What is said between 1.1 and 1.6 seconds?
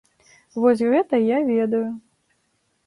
я